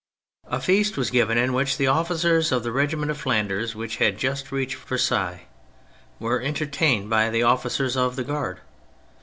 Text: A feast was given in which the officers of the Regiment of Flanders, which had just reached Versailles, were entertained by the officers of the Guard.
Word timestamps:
A 0.47 0.59
feast 0.59 0.97
was 0.97 1.11
given 1.11 1.37
in 1.37 1.53
which 1.53 1.77
the 1.77 1.85
officers 1.85 2.51
of 2.51 2.63
the 2.63 2.71
Regiment 2.71 3.11
of 3.11 3.19
Flanders, 3.21 3.75
which 3.75 3.97
had 3.97 4.17
just 4.17 4.51
reached 4.51 4.77
Versailles, 4.77 5.45
were 6.19 6.41
entertained 6.41 7.07
by 7.07 7.29
the 7.29 7.43
officers 7.43 7.95
of 7.95 8.15
the 8.15 8.23
Guard. 8.23 8.61